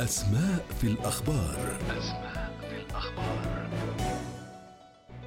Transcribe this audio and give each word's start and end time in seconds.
أسماء 0.00 0.66
في 0.80 0.86
الأخبار 0.86 1.78
أسماء 1.98 2.52
في 2.60 2.76
الأخبار 2.76 3.68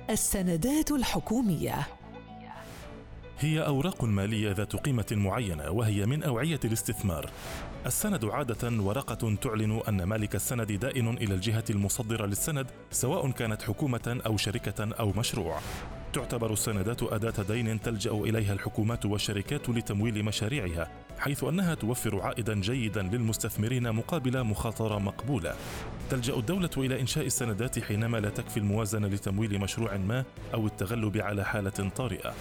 السندات 0.10 0.92
الحكومية 0.92 1.88
هي 3.40 3.60
أوراق 3.60 4.04
مالية 4.04 4.52
ذات 4.52 4.76
قيمة 4.76 5.06
معينة 5.12 5.72
وهي 5.72 6.06
من 6.06 6.24
أوعية 6.24 6.60
الاستثمار. 6.66 7.30
السند 7.86 8.26
عادة 8.26 8.84
ورقة 8.84 9.36
تعلن 9.36 9.82
أن 9.88 10.04
مالك 10.04 10.36
السند 10.36 10.72
دائن 10.72 11.08
إلى 11.08 11.34
الجهة 11.34 11.64
المصدرة 11.70 12.26
للسند 12.26 12.68
سواء 12.92 13.32
كانت 13.32 13.62
حكومة 13.62 14.22
أو 14.26 14.38
شركة 14.38 14.94
أو 15.00 15.14
مشروع. 15.18 15.60
تعتبر 16.14 16.54
السندات 16.54 17.04
أداة 17.04 17.44
دين 17.44 17.82
تلجأ 17.82 18.12
إليها 18.12 18.54
الحكومات 18.54 19.06
والشركات 19.06 19.70
لتمويل 19.70 20.24
مشاريعها، 20.26 20.92
حيث 21.20 21.44
أنها 21.44 21.76
توفر 21.76 22.22
عائدا 22.22 22.62
جيدا 22.62 23.02
للمستثمرين 23.02 23.92
مقابل 23.92 24.44
مخاطرة 24.44 25.00
مقبولة. 25.00 25.56
تلجأ 26.10 26.34
الدولة 26.34 26.70
إلى 26.78 27.02
إنشاء 27.02 27.26
السندات 27.26 27.80
حينما 27.80 28.18
لا 28.18 28.30
تكفي 28.30 28.58
الموازنة 28.58 29.08
لتمويل 29.08 29.60
مشروع 29.60 29.98
ما 29.98 30.24
أو 30.54 30.68
التغلب 30.68 31.18
على 31.18 31.46
حالة 31.46 31.90
طارئة. 31.96 32.34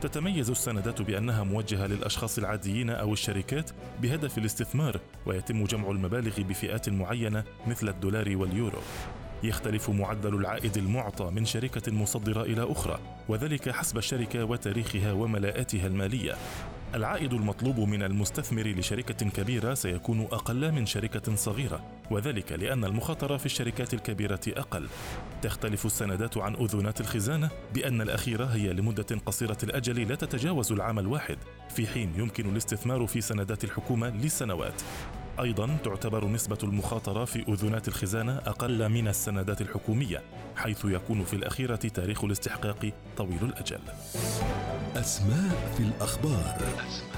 تتميز 0.00 0.50
السندات 0.50 1.02
بأنها 1.02 1.42
موجهة 1.42 1.86
للأشخاص 1.86 2.38
العاديين 2.38 2.90
أو 2.90 3.12
الشركات 3.12 3.70
بهدف 4.02 4.38
الاستثمار 4.38 5.00
ويتم 5.26 5.64
جمع 5.64 5.90
المبالغ 5.90 6.42
بفئات 6.42 6.88
معينة 6.88 7.44
مثل 7.66 7.88
الدولار 7.88 8.36
واليورو. 8.36 8.78
يختلف 9.42 9.90
معدل 9.90 10.34
العائد 10.34 10.76
المعطى 10.76 11.30
من 11.30 11.44
شركة 11.44 11.92
مصدرة 11.92 12.42
إلى 12.42 12.72
أخرى 12.72 12.98
وذلك 13.28 13.70
حسب 13.70 13.98
الشركة 13.98 14.44
وتاريخها 14.44 15.12
وملاءاتها 15.12 15.86
المالية. 15.86 16.36
العائد 16.94 17.32
المطلوب 17.32 17.78
من 17.80 18.02
المستثمر 18.02 18.66
لشركة 18.66 19.30
كبيرة 19.30 19.74
سيكون 19.74 20.20
أقل 20.20 20.72
من 20.72 20.86
شركة 20.86 21.34
صغيرة 21.34 21.84
وذلك 22.10 22.52
لأن 22.52 22.84
المخاطرة 22.84 23.36
في 23.36 23.46
الشركات 23.46 23.94
الكبيرة 23.94 24.40
أقل. 24.48 24.88
تختلف 25.42 25.86
السندات 25.86 26.38
عن 26.38 26.54
أذونات 26.54 27.00
الخزانة 27.00 27.50
بأن 27.74 28.00
الأخيرة 28.00 28.44
هي 28.44 28.72
لمدة 28.72 29.06
قصيرة 29.26 29.58
الأجل 29.62 30.08
لا 30.08 30.14
تتجاوز 30.14 30.72
العام 30.72 30.98
الواحد 30.98 31.38
في 31.68 31.86
حين 31.86 32.12
يمكن 32.16 32.52
الاستثمار 32.52 33.06
في 33.06 33.20
سندات 33.20 33.64
الحكومة 33.64 34.08
لسنوات 34.08 34.82
أيضا 35.40 35.76
تعتبر 35.84 36.28
نسبة 36.28 36.58
المخاطرة 36.62 37.24
في 37.24 37.44
اذونات 37.48 37.88
الخزانة 37.88 38.36
أقل 38.36 38.88
من 38.88 39.08
السندات 39.08 39.60
الحكومية 39.60 40.22
حيث 40.56 40.84
يكون 40.84 41.24
في 41.24 41.34
الأخيرة 41.36 41.76
تاريخ 41.76 42.24
الاستحقاق 42.24 42.92
طويل 43.16 43.42
الأجل. 43.42 43.80
أسماء 44.96 45.72
في 45.76 45.82
الأخبار. 45.82 46.56
أسماء 46.56 47.11